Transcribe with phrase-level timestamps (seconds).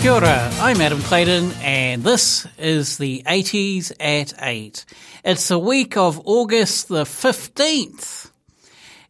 [0.00, 4.86] Kia ora, I'm Adam Clayton, and this is the 80s at 8.
[5.26, 8.30] It's the week of August the 15th.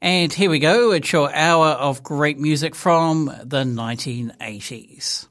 [0.03, 5.29] And here we go, it's your hour of great music from the 1980s.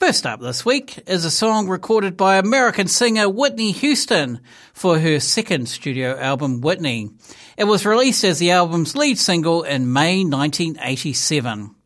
[0.00, 4.40] First up this week is a song recorded by American singer Whitney Houston
[4.72, 7.10] for her second studio album, Whitney.
[7.56, 11.76] It was released as the album's lead single in May 1987.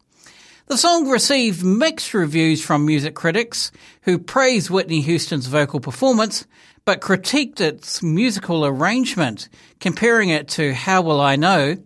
[0.68, 6.46] The song received mixed reviews from music critics who praised Whitney Houston's vocal performance
[6.84, 9.48] but critiqued its musical arrangement,
[9.80, 11.78] comparing it to How Will I Know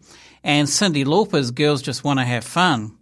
[0.43, 2.97] and Cyndi Lauper's Girls Just Wanna Have Fun.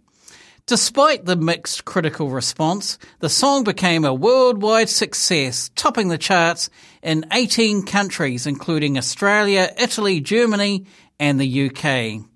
[0.67, 6.69] Despite the mixed critical response, the song became a worldwide success, topping the charts
[7.01, 10.85] in 18 countries, including Australia, Italy, Germany,
[11.19, 12.30] and the UK.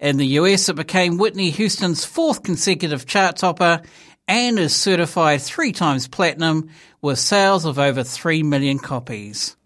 [0.00, 3.82] In the US, it became Whitney Houston's fourth consecutive chart topper
[4.26, 6.70] and is certified three times platinum
[7.00, 9.56] with sales of over 3 million copies.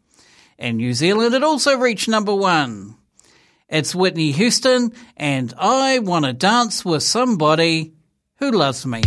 [0.59, 2.97] In New Zealand, it also reached number one.
[3.69, 7.93] It's Whitney Houston and I Want to Dance with Somebody
[8.39, 9.03] Who Loves Me.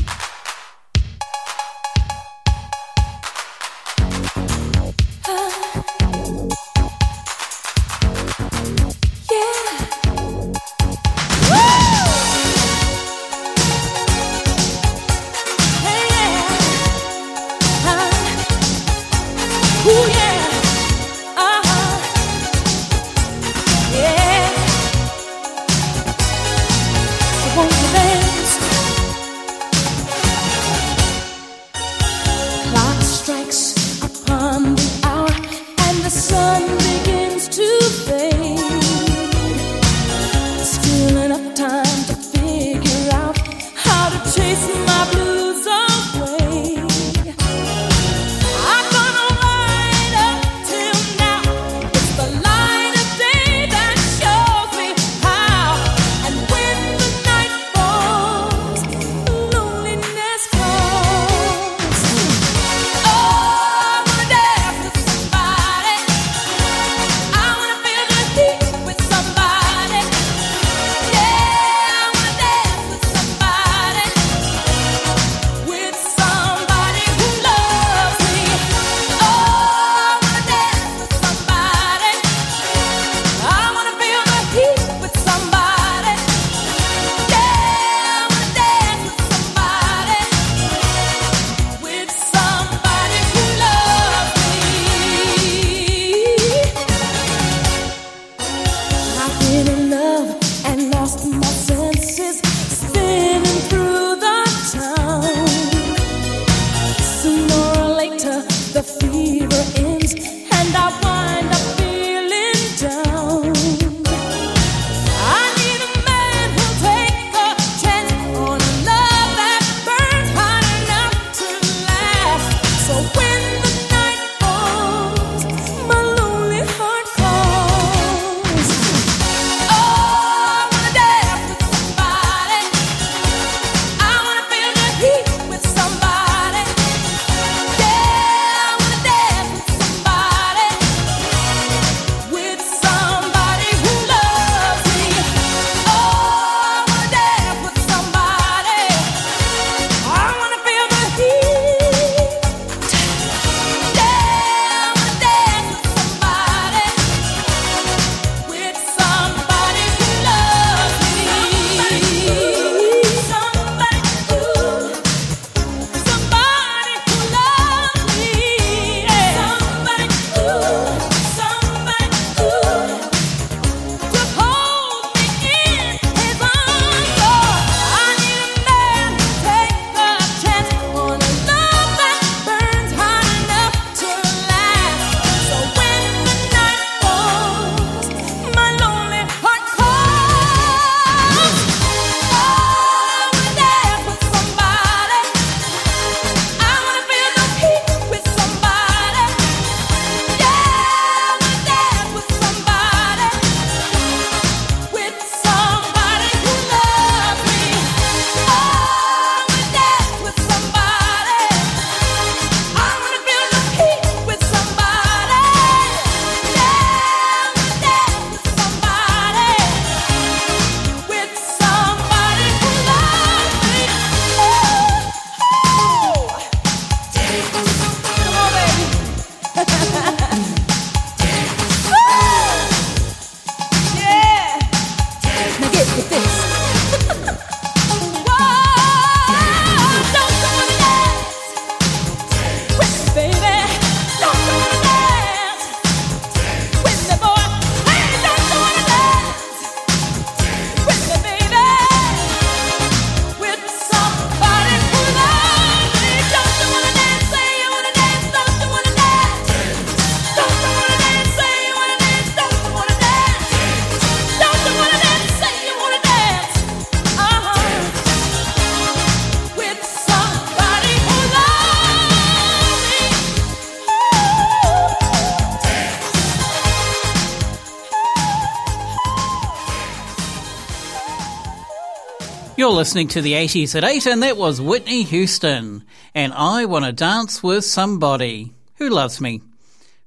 [282.82, 285.84] Listening to the 80s at 8, and that was Whitney Houston.
[286.16, 289.40] And I Want to Dance with Somebody Who Loves Me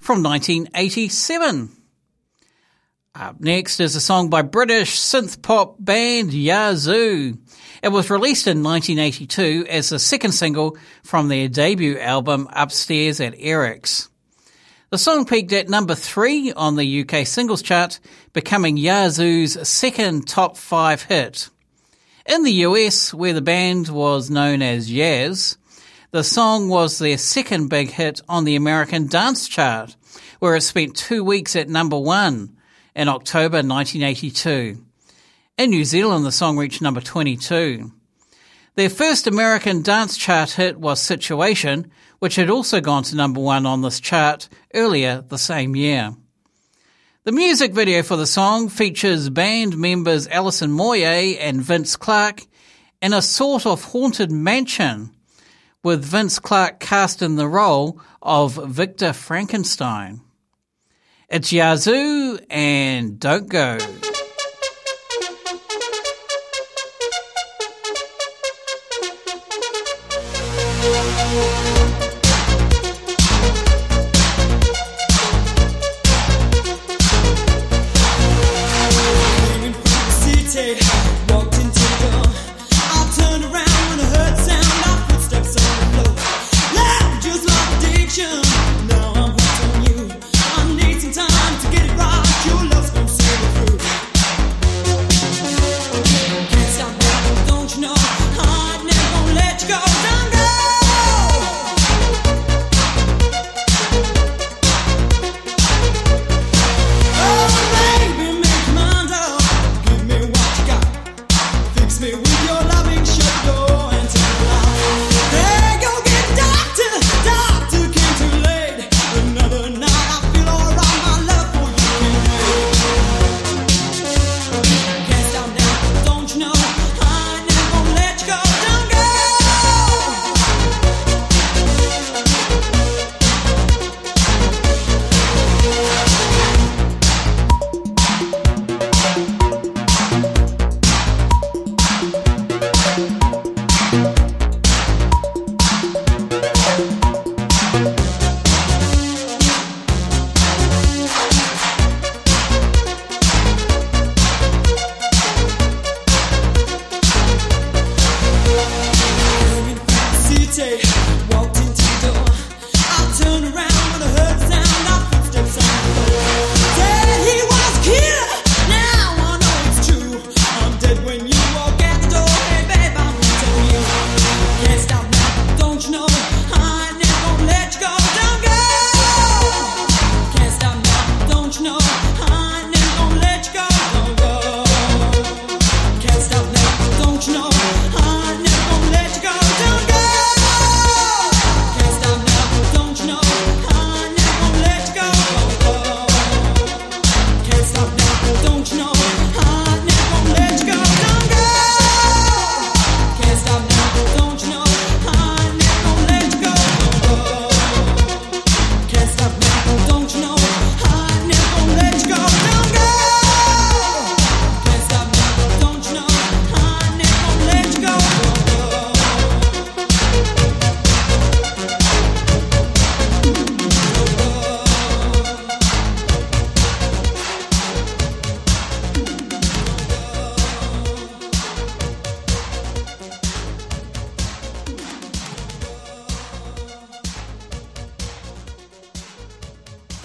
[0.00, 1.70] from 1987.
[3.14, 7.38] Up next is a song by British synth pop band Yazoo.
[7.80, 13.36] It was released in 1982 as the second single from their debut album Upstairs at
[13.38, 14.08] Eric's.
[14.90, 18.00] The song peaked at number three on the UK singles chart,
[18.32, 21.50] becoming Yazoo's second top five hit.
[22.26, 25.58] In the US, where the band was known as Yaz,
[26.10, 29.94] the song was their second big hit on the American dance chart,
[30.38, 32.56] where it spent two weeks at number one
[32.96, 34.78] in October 1982.
[35.58, 37.92] In New Zealand, the song reached number 22.
[38.74, 41.90] Their first American dance chart hit was Situation,
[42.20, 46.16] which had also gone to number one on this chart earlier the same year.
[47.24, 52.42] The music video for the song features band members Alison Moyet and Vince Clarke
[53.00, 55.10] in a sort of haunted mansion,
[55.82, 60.20] with Vince Clarke cast in the role of Victor Frankenstein.
[61.30, 63.78] It's Yazoo and Don't Go.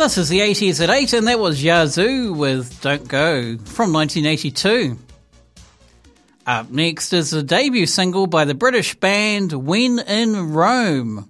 [0.10, 4.98] This is the 80s at 8, and that was Yazoo with Don't Go from 1982.
[6.48, 11.30] Up next is a debut single by the British band When in Rome.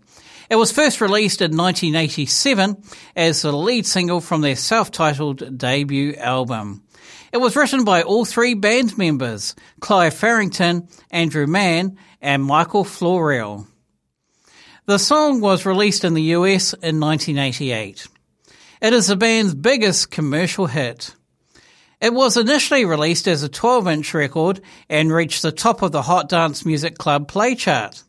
[0.49, 2.81] It was first released in 1987
[3.17, 6.81] as the lead single from their self-titled debut album.
[7.33, 13.67] It was written by all three band members, Clive Farrington, Andrew Mann, and Michael Floreale.
[14.85, 18.07] The song was released in the US in 1988.
[18.81, 21.13] It is the band's biggest commercial hit.
[21.99, 26.03] It was initially released as a 12 inch record and reached the top of the
[26.03, 28.03] Hot Dance Music Club play chart.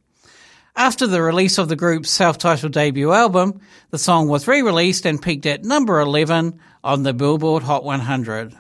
[0.77, 3.61] After the release of the group's self titled debut album,
[3.91, 8.57] the song was re released and peaked at number 11 on the Billboard Hot 100.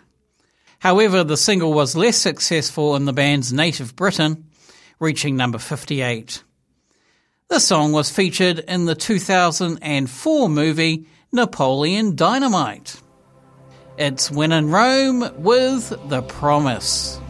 [0.80, 4.46] However, the single was less successful in the band's native Britain,
[4.98, 6.42] reaching number 58.
[7.48, 13.00] The song was featured in the 2004 movie Napoleon Dynamite.
[13.96, 17.20] It's When in Rome with The Promise.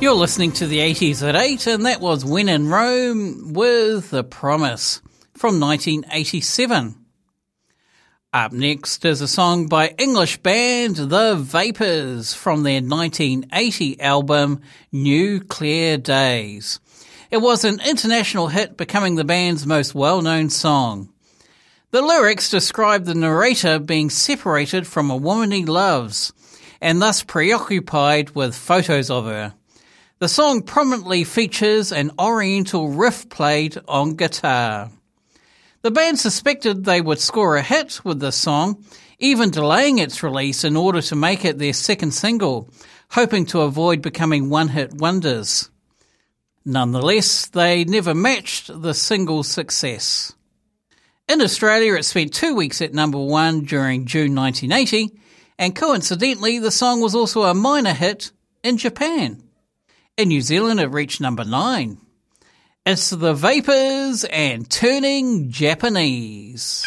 [0.00, 4.22] You're listening to the 80s at 8, and that was When in Rome with The
[4.22, 5.02] Promise
[5.34, 7.04] from 1987.
[8.32, 14.60] Up next is a song by English band The Vapors from their 1980 album
[14.92, 16.78] New Clear Days.
[17.32, 21.08] It was an international hit, becoming the band's most well known song.
[21.90, 26.32] The lyrics describe the narrator being separated from a woman he loves
[26.80, 29.54] and thus preoccupied with photos of her.
[30.20, 34.90] The song prominently features an oriental riff played on guitar.
[35.82, 38.84] The band suspected they would score a hit with this song,
[39.20, 42.68] even delaying its release in order to make it their second single,
[43.10, 45.70] hoping to avoid becoming one hit wonders.
[46.64, 50.34] Nonetheless, they never matched the single's success.
[51.28, 55.16] In Australia, it spent two weeks at number one during June 1980,
[55.60, 58.32] and coincidentally, the song was also a minor hit
[58.64, 59.44] in Japan.
[60.18, 61.98] In New Zealand, it reached number nine.
[62.84, 66.84] It's the Vapors and Turning Japanese.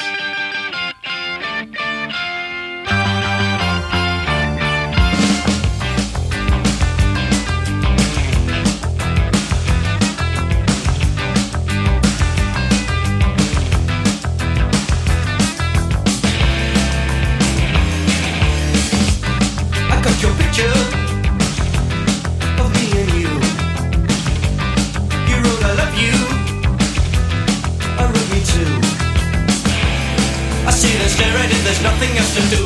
[31.02, 32.64] and stare at it, there's nothing else to do.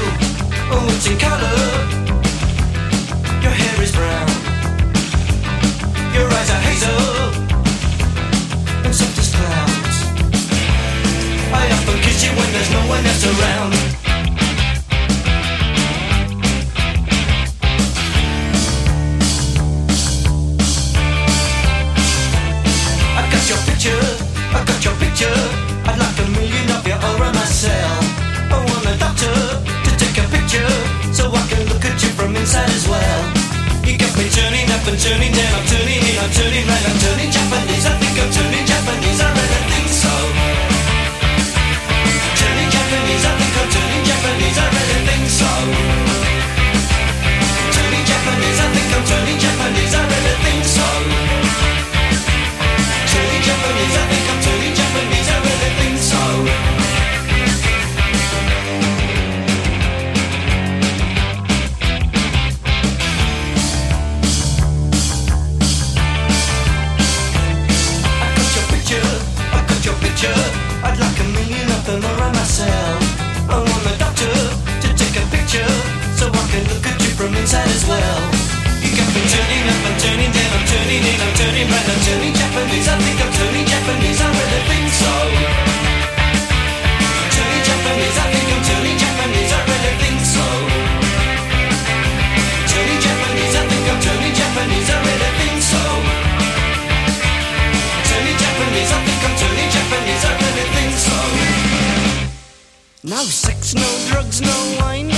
[0.74, 1.56] Oh, it's in color.
[3.44, 4.28] Your hair is brown.
[6.16, 7.04] Your eyes are hazel.
[8.84, 9.98] And soft as clouds.
[11.62, 13.74] I often kiss you when there's no one else around.
[23.16, 24.04] I got your picture,
[24.52, 25.40] I got your picture.
[25.88, 28.25] I'd like a million of your aura myself
[29.16, 30.68] doctor to take a picture
[31.14, 33.20] so I can look at you from inside as well.
[33.86, 36.98] You got me turning up and turning down, I'm turning in, I'm turning right, I'm
[37.00, 37.86] turning Japanese.
[37.86, 40.14] I think I'm turning Japanese, I really think so.
[42.40, 45.52] Turning Japanese, I think I'm turning Japanese, I really think so.
[47.72, 51.45] Turning Japanese, I think I'm turning Japanese, I really think so.
[80.76, 82.88] Turning down, I'm turning Japanese.
[82.88, 85.14] I think I'm turning Japanese, I really think so.
[87.36, 90.46] Turning Japanese, I think I'm turning Japanese, I really think so.
[92.72, 95.84] Turning Japanese, I think I'm turning Japanese, I really think so.
[98.10, 101.18] Turning Japanese, I think I'm turning Japanese, I really think so.
[103.16, 105.15] No sex, no drugs, no wine,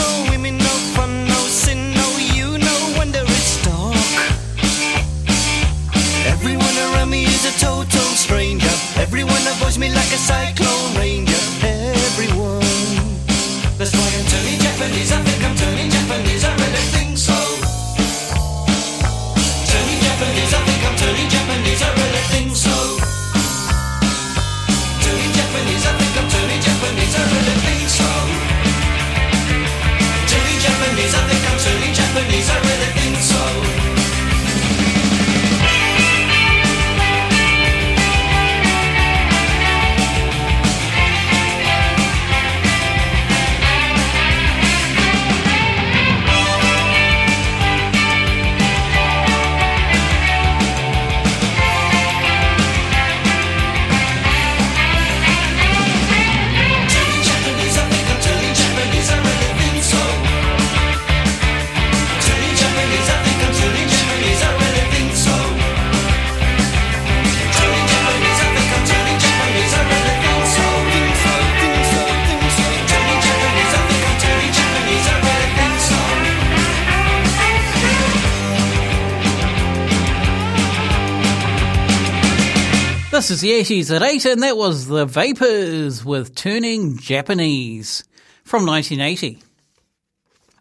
[8.18, 8.68] stranger.
[8.96, 11.27] Everyone avoids me like a cyclone ranger.
[83.28, 88.06] This is the 80s at 8, and that was The Vapors with Turning Japanese
[88.46, 89.44] from 1980.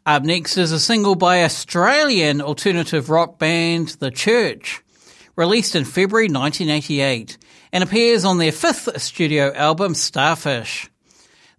[0.05, 4.83] Up next is a single by Australian alternative rock band The Church,
[5.37, 7.39] released in February 1988,
[7.71, 10.91] and appears on their fifth studio album Starfish.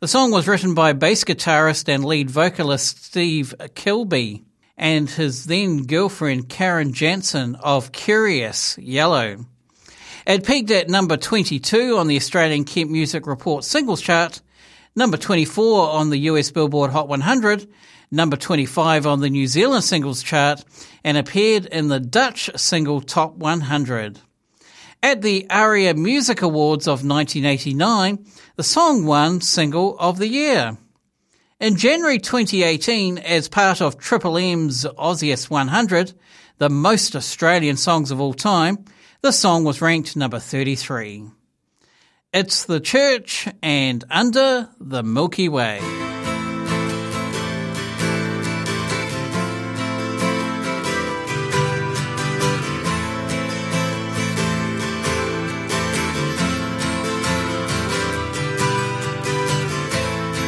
[0.01, 4.43] The song was written by bass guitarist and lead vocalist Steve Kilbey
[4.75, 9.45] and his then girlfriend Karen Jansson of Curious Yellow.
[10.27, 14.41] It peaked at number 22 on the Australian Kent Music Report singles chart,
[14.93, 17.65] number 24 on the US Billboard Hot 100,
[18.11, 20.65] number 25 on the New Zealand singles chart,
[21.05, 24.19] and appeared in the Dutch single Top 100.
[25.01, 28.25] At the ARIA Music Awards of 1989,
[28.57, 30.77] the song won Single of the Year.
[31.61, 36.11] In January 2018, as part of Triple M's Ozzest 100,
[36.57, 38.83] the most Australian songs of all time,
[39.21, 41.25] the song was ranked number 33.
[42.33, 45.79] It's The Church and Under the Milky Way.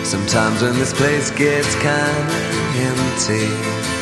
[0.03, 3.98] Sometimes when this place gets kinda empty,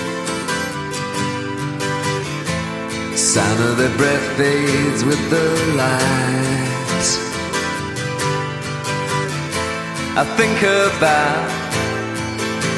[3.17, 7.07] sound of their breath fades with the light.
[10.15, 11.49] I think about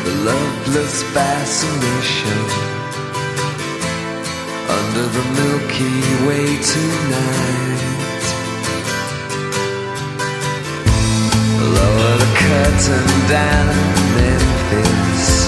[0.06, 2.40] the loveless fascination
[4.78, 8.26] under the Milky Way tonight.
[11.78, 15.39] Lower the curtain down in Memphis.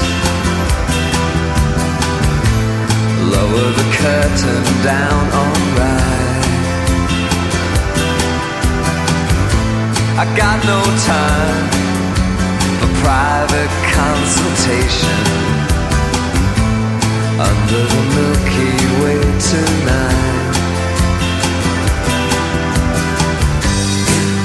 [3.52, 6.46] Lower the curtain down, alright.
[10.18, 10.80] I got no
[11.12, 11.68] time
[12.80, 15.24] for private consultation
[17.48, 18.72] under the Milky
[19.04, 19.20] Way
[19.52, 20.56] tonight.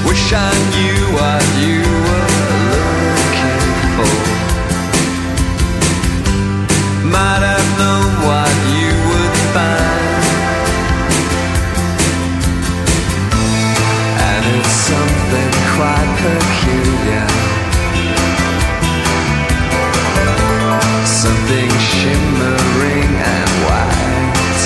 [0.05, 2.27] Wish I knew what you were
[2.75, 4.19] looking for.
[7.07, 8.66] Might have known what
[14.29, 17.27] and it's something quite peculiar.
[21.05, 24.63] Something shimmering and white.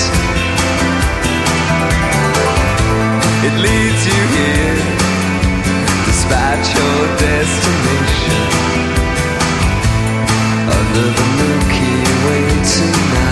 [3.48, 4.80] It leads you here,
[6.04, 8.44] despite your destination.
[10.78, 13.31] Under the Milky Way tonight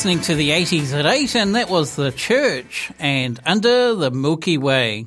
[0.00, 4.56] listening to the 80s at 8, and that was The Church and Under the Milky
[4.56, 5.04] Way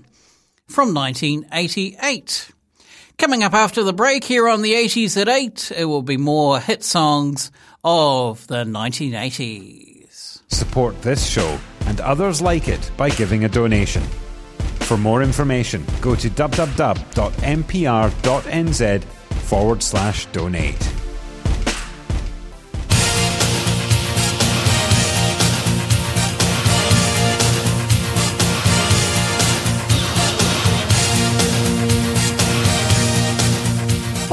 [0.68, 2.52] from 1988.
[3.18, 6.60] Coming up after the break here on the 80s at 8, it will be more
[6.60, 7.52] hit songs
[7.84, 10.44] of the 1980s.
[10.50, 14.04] Support this show and others like it by giving a donation.
[14.82, 17.24] For more information, go to www.mpr.nz
[19.04, 21.03] forward slash donate.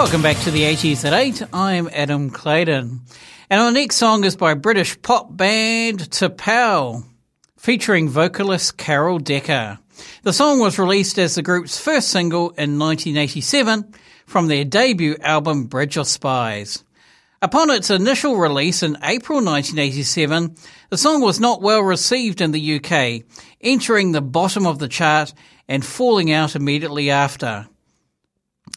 [0.00, 1.42] Welcome back to the 80s at 8.
[1.52, 3.02] I'm Adam Clayton.
[3.50, 7.04] And our next song is by British pop band T'Pau,
[7.58, 9.78] featuring vocalist Carol Decker.
[10.22, 15.66] The song was released as the group's first single in 1987 from their debut album
[15.66, 16.82] Bridge of Spies.
[17.42, 20.56] Upon its initial release in April 1987,
[20.88, 23.26] the song was not well received in the UK,
[23.60, 25.34] entering the bottom of the chart
[25.68, 27.68] and falling out immediately after.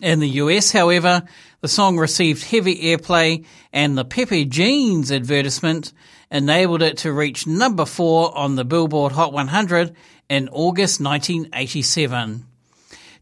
[0.02, 1.24] In the US, however,
[1.62, 5.94] the song received heavy airplay and the Pepe Jeans advertisement
[6.32, 9.96] enabled it to reach number four on the Billboard Hot 100
[10.30, 12.46] in August 1987.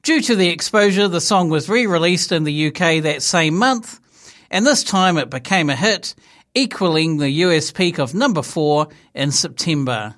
[0.01, 3.99] Due to the exposure, the song was re-released in the UK that same month,
[4.49, 6.15] and this time it became a hit,
[6.55, 10.15] equaling the US peak of number four in September.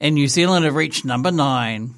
[0.00, 1.94] In New Zealand, it reached number nine.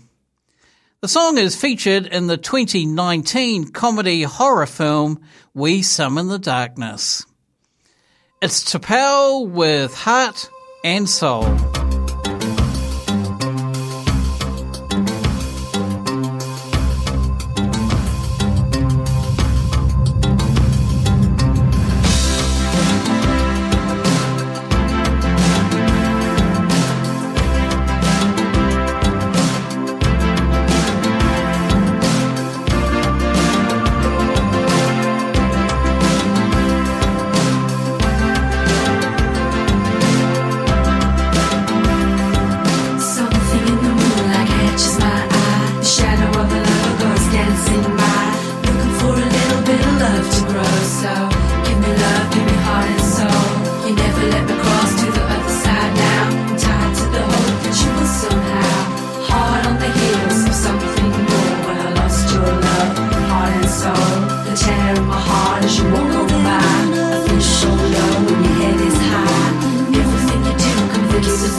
[1.02, 5.20] The song is featured in the 2019 comedy horror film
[5.52, 7.26] We Summon the Darkness.
[8.40, 10.48] It's T'Pau with Heart
[10.84, 11.81] and Soul.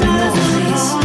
[0.01, 1.02] always.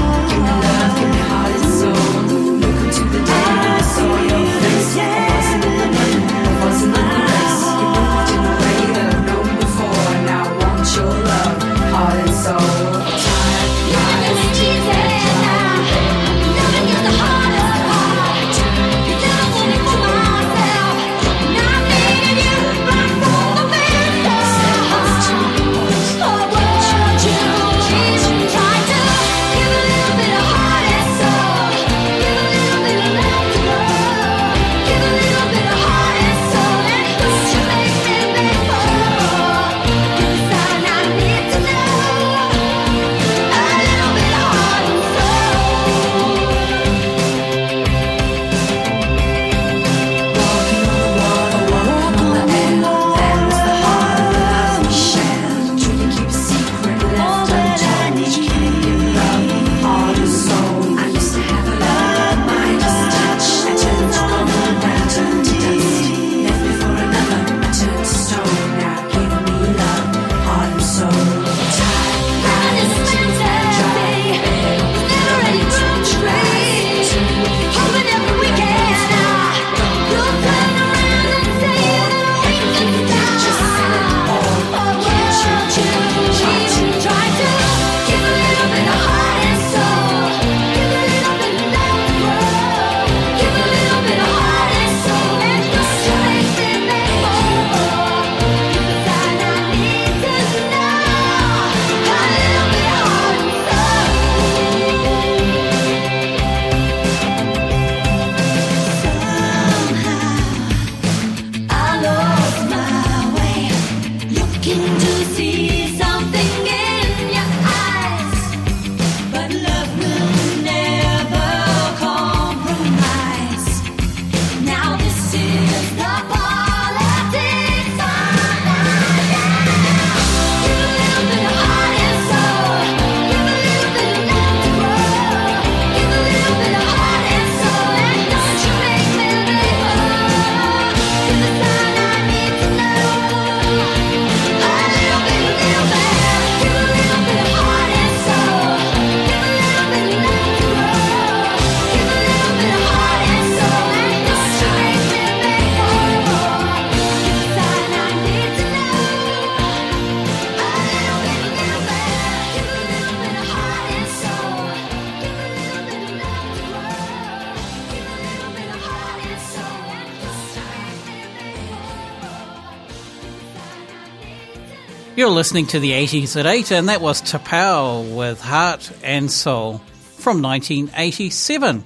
[175.39, 179.79] Listening to the 80s at 8, and that was T'Pau with Heart and Soul
[180.17, 181.85] from 1987.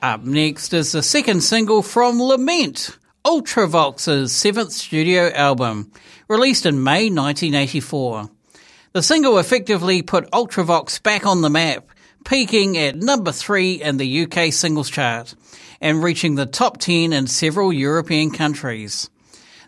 [0.00, 5.92] Up next is the second single from Lament, Ultravox's seventh studio album,
[6.26, 8.30] released in May 1984.
[8.94, 11.90] The single effectively put Ultravox back on the map,
[12.24, 15.34] peaking at number three in the UK singles chart
[15.82, 19.10] and reaching the top 10 in several European countries.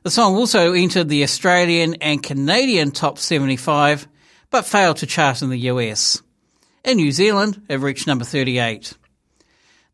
[0.05, 4.07] The song also entered the Australian and Canadian top 75,
[4.51, 6.23] but failed to chart in the US.
[6.85, 8.95] In New Zealand, it reached number 38.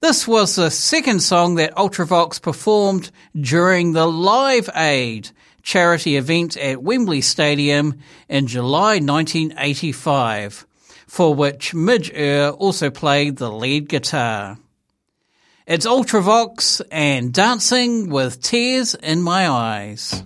[0.01, 5.31] This was the second song that Ultravox performed during the Live Aid
[5.63, 10.67] charity event at Wembley Stadium in July 1985,
[11.07, 14.59] for which Midge Ure also played the lead guitar.
[15.67, 20.23] It's Ultravox and Dancing with Tears in My Eyes.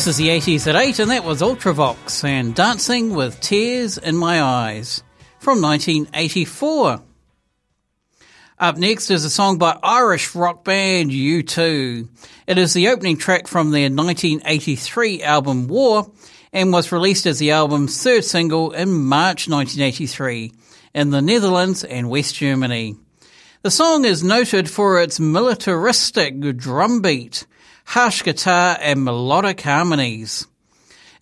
[0.00, 4.16] This is the 80s at 8, and that was Ultravox and Dancing with Tears in
[4.16, 5.02] My Eyes
[5.38, 7.02] from 1984.
[8.58, 12.08] Up next is a song by Irish rock band U2.
[12.46, 16.10] It is the opening track from their 1983 album War
[16.50, 20.50] and was released as the album's third single in March 1983
[20.94, 22.96] in the Netherlands and West Germany.
[23.60, 27.44] The song is noted for its militaristic drum beat
[27.84, 30.46] harsh guitar, and melodic harmonies.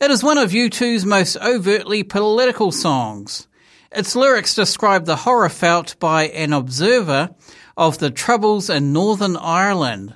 [0.01, 3.49] It is one of U2's most overtly political songs.
[3.91, 7.31] Its lyrics describe the horror felt by an observer
[7.77, 10.15] of the troubles in Northern Ireland,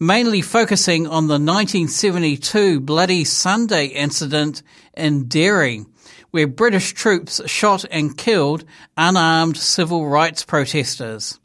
[0.00, 4.62] mainly focusing on the 1972 Bloody Sunday incident
[4.96, 5.84] in Derry,
[6.30, 8.64] where British troops shot and killed
[8.96, 11.38] unarmed civil rights protesters.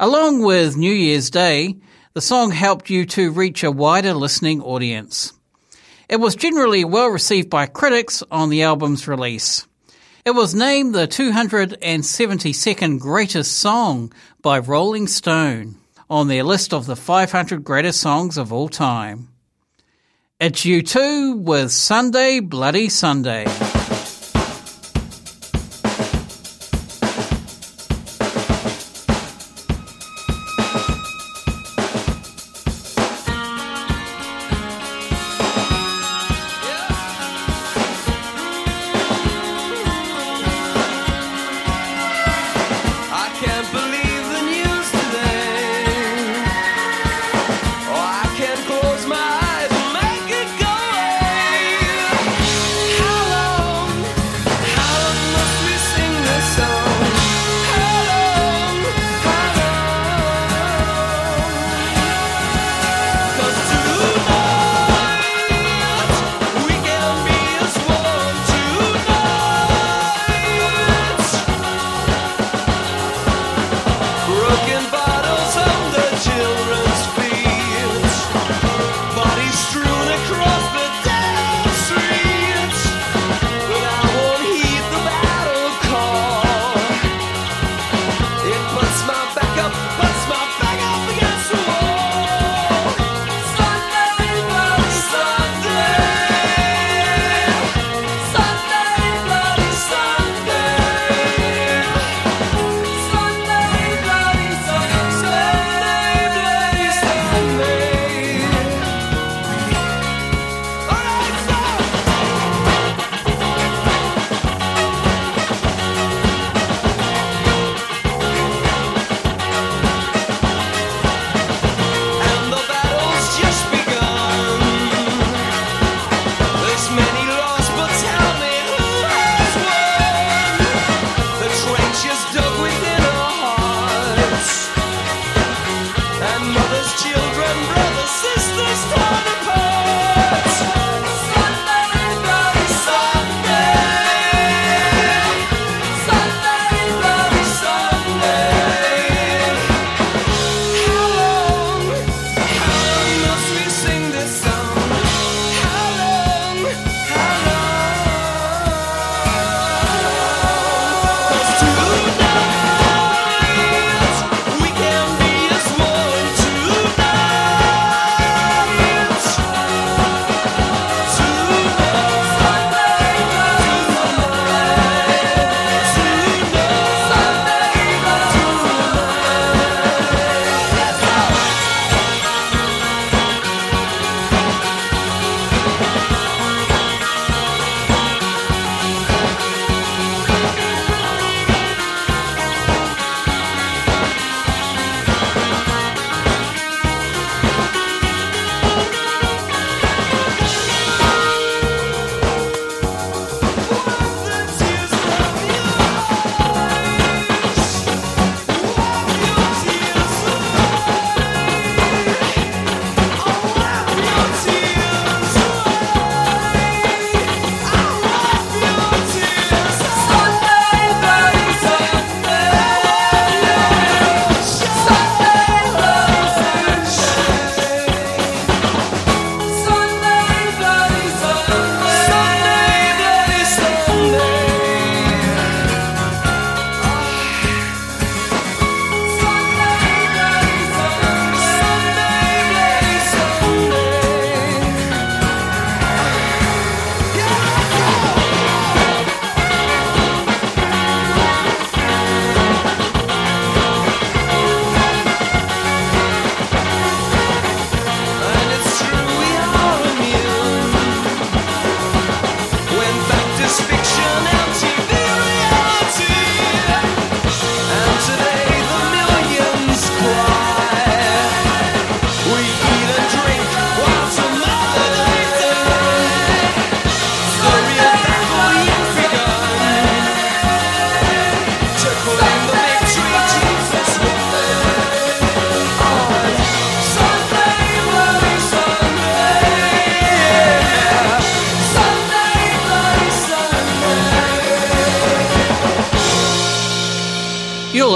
[0.00, 1.76] Along with New Year's Day,
[2.12, 5.32] the song helped U2 reach a wider listening audience.
[6.08, 9.64] It was generally well received by critics on the album's release.
[10.24, 15.76] It was named the 272nd greatest song by Rolling Stone
[16.08, 19.28] on their list of the 500 greatest songs of all time.
[20.40, 23.46] It's U2 with Sunday Bloody Sunday.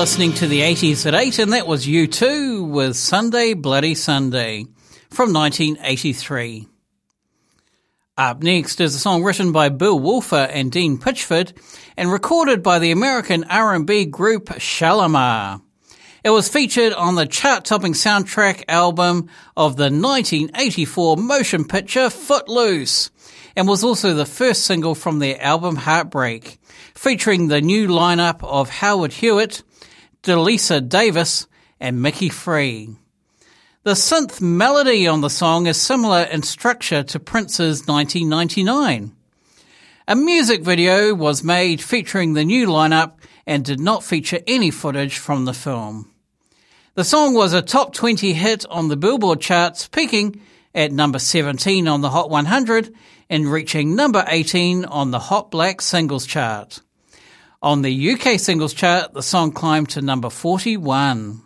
[0.05, 4.67] Listening to the 80s at 8, and that was U2 with Sunday Bloody Sunday
[5.09, 6.69] from 1983.
[8.19, 11.55] Up next is a song written by Bill Wolfer and Dean Pitchford
[11.97, 15.63] and recorded by the American R&B group Shalamar.
[16.23, 23.11] It was featured on the chart-topping soundtrack album of the 1984 motion picture Footloose
[23.57, 26.59] and was also the first single from their album Heartbreak
[26.95, 29.63] featuring the new lineup of Howard Hewitt,
[30.25, 31.47] Delisa Davis,
[31.79, 32.97] and Micki Free.
[33.83, 39.15] The synth melody on the song is similar in structure to Prince's 1999.
[40.09, 45.19] A music video was made featuring the new lineup and did not feature any footage
[45.19, 46.11] from the film.
[46.95, 50.41] The song was a top 20 hit on the Billboard charts, peaking
[50.75, 52.95] at number 17 on the Hot 100
[53.29, 56.81] and reaching number 18 on the Hot Black Singles chart.
[57.65, 61.41] On the UK singles chart, the song climbed to number 41.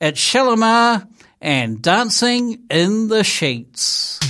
[0.00, 1.08] It's Shalamar
[1.40, 4.21] and Dancing in the Sheets.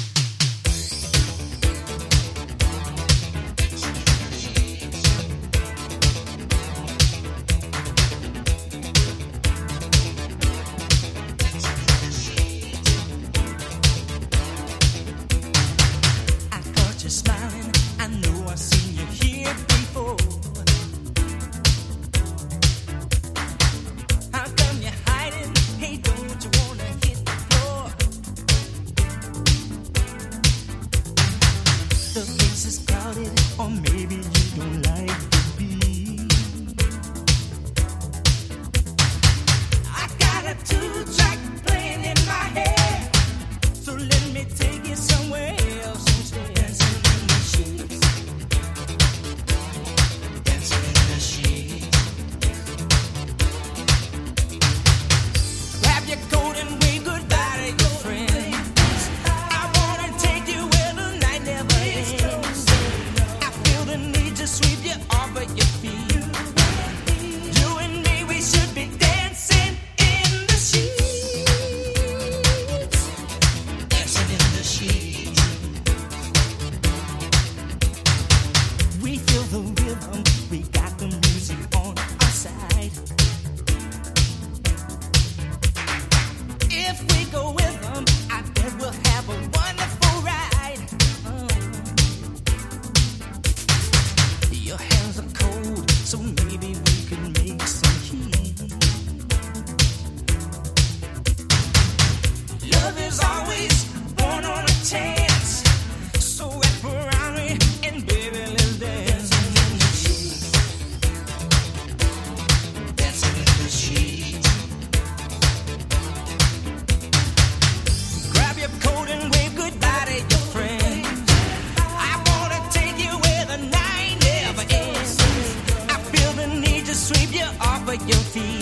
[128.01, 128.62] your feet.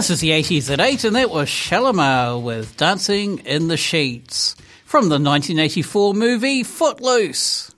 [0.00, 4.56] This is the 80s at 8, and that was Shalamar with Dancing in the Sheets
[4.86, 7.70] from the 1984 movie Footloose.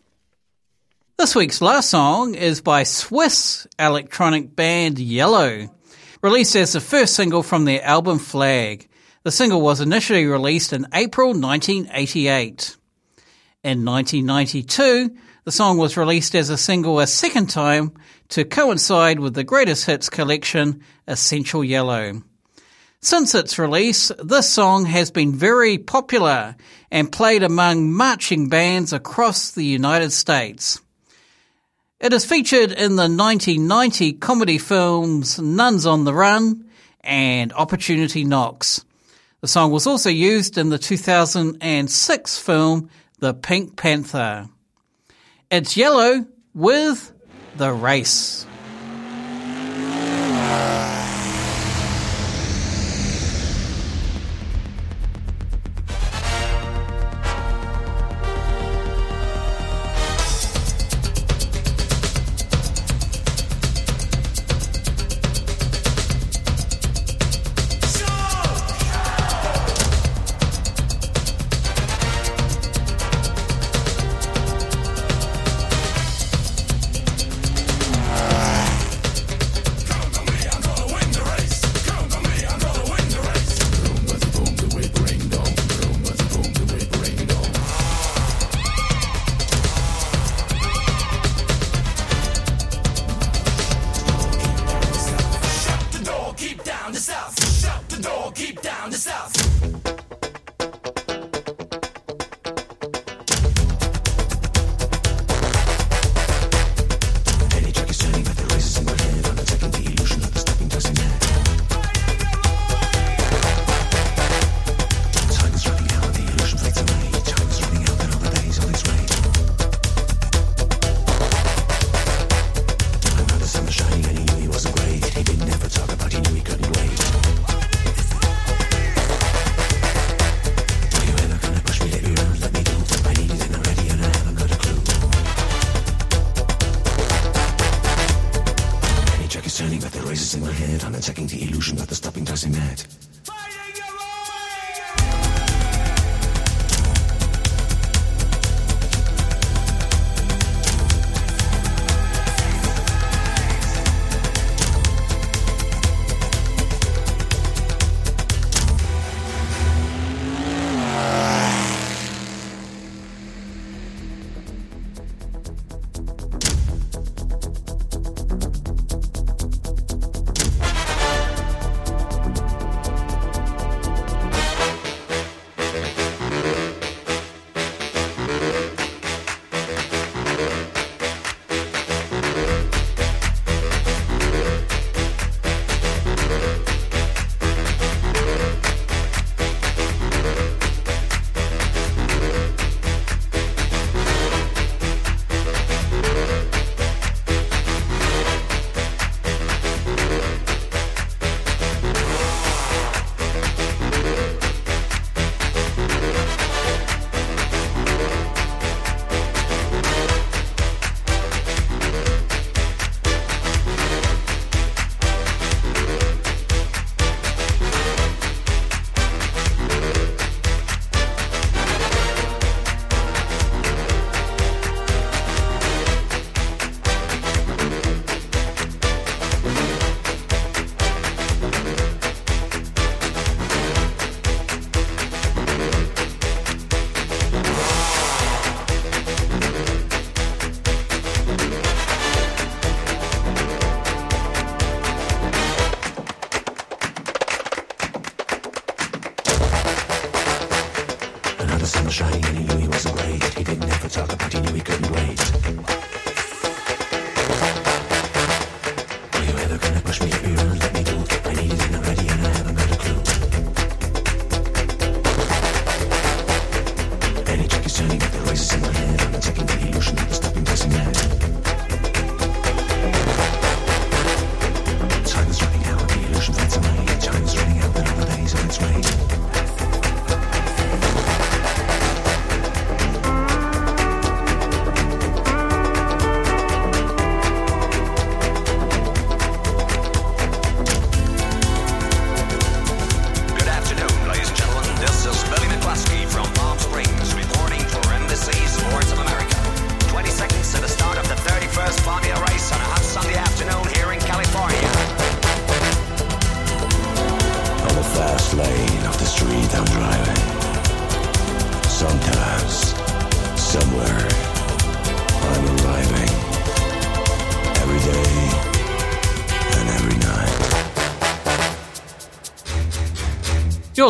[1.18, 5.68] This week's last song is by Swiss electronic band Yello,
[6.22, 8.88] released as the first single from their album Flag.
[9.24, 12.76] The single was initially released in April 1988.
[13.64, 17.90] In 1992, the song was released as a single a second time
[18.32, 22.22] to coincide with the greatest hits collection, Essential Yello.
[23.02, 26.56] Since its release, this song has been very popular
[26.90, 30.80] and played among marching bands across the United States.
[32.00, 36.70] It is featured in the 1990 comedy films Nuns on the Run
[37.02, 38.82] and Opportunity Knocks.
[39.42, 44.48] The song was also used in the 2006 film The Pink Panther.
[45.50, 47.12] It's Yello with
[47.56, 48.46] The Race.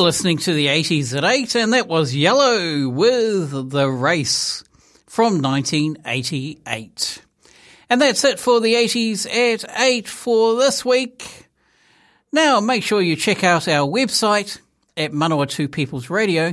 [0.02, 4.64] Listening to the 80s at 8, and that was Yello with The Race
[5.06, 7.22] from 1988.
[7.88, 11.46] And that's it for the 80s at 8 for this week.
[12.32, 14.58] Now, make sure you check out our website
[14.96, 16.52] at Manawatu People's Radio.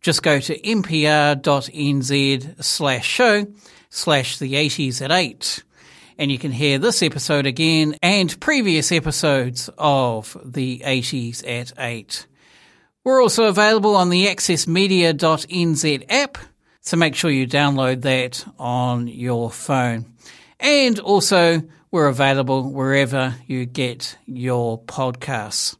[0.00, 1.44] Just go to npr.nz
[2.64, 3.46] slash show
[3.90, 5.62] slash the 80s at 8.
[6.18, 12.26] And you can hear this episode again and previous episodes of the 80s at 8.
[13.08, 16.36] We're also available on the accessmedia.nz app,
[16.82, 20.12] so make sure you download that on your phone.
[20.60, 25.74] And also, we're available wherever you get your podcasts.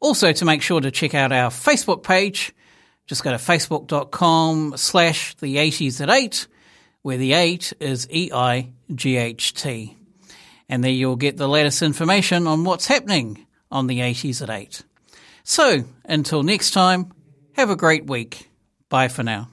[0.00, 2.54] Also, to make sure to check out our Facebook page,
[3.06, 6.46] just go to facebook.com slash the 80s at 8,
[7.02, 9.96] where the 8 is E-I-G-H-T.
[10.70, 14.82] And there you'll get the latest information on what's happening on the 80s at 8.
[15.50, 17.10] So, until next time,
[17.54, 18.50] have a great week.
[18.90, 19.48] Bye for now.